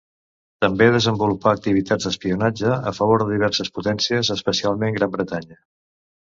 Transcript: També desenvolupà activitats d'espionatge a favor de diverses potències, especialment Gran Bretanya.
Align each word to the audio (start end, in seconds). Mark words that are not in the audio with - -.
També 0.63 0.85
desenvolupà 0.93 1.51
activitats 1.57 2.07
d'espionatge 2.07 2.71
a 2.93 2.95
favor 3.01 3.23
de 3.23 3.27
diverses 3.35 3.71
potències, 3.77 4.33
especialment 4.39 4.99
Gran 4.99 5.15
Bretanya. 5.19 5.61